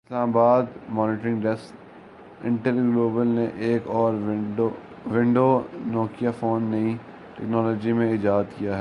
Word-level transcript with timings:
اسلام 0.09 0.29
آباد 0.29 0.63
monitoring 0.89 1.41
desk 1.41 2.45
Intel 2.45 2.77
global 2.77 3.27
نے 3.27 3.45
ایک 3.57 3.87
اور 3.87 4.13
ونڈو 5.05 5.47
نوکیا 5.85 6.31
فون 6.39 6.63
نئی 6.63 6.93
ٹیکنالوجی 7.35 7.93
میں 7.93 8.09
ایجاد 8.09 8.43
کیا 8.57 8.59
ہے 8.59 8.69